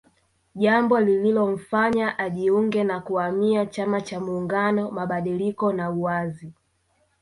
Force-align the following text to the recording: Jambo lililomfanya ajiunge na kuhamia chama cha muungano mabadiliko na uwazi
Jambo 0.55 0.99
lililomfanya 0.99 2.19
ajiunge 2.19 2.83
na 2.83 2.99
kuhamia 2.99 3.65
chama 3.65 4.01
cha 4.01 4.19
muungano 4.19 4.91
mabadiliko 4.91 5.73
na 5.73 5.89
uwazi 5.91 6.53